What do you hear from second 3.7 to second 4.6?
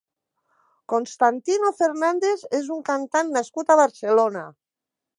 a Barcelona.